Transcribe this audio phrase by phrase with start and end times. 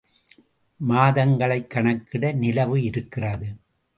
[0.79, 3.49] மாதங்களைக் கணக்கிட நிலவு இருக்கிறது.